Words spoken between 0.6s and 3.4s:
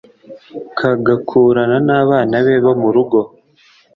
kagakurana n’abana be bo mu rugo